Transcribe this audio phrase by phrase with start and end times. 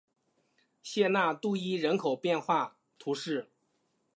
[0.81, 3.51] 谢讷杜伊人口变化图示